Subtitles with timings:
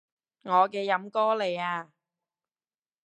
[0.45, 1.91] 我嘅飲歌嚟啊